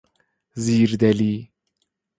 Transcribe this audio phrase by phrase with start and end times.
[0.63, 1.51] زیردلی